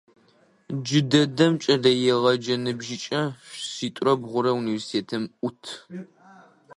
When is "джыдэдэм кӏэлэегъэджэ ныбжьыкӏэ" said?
0.83-3.21